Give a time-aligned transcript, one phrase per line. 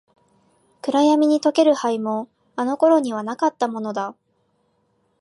[0.81, 4.15] 暗闇に溶ける灰も、あの頃にはなかったものだ。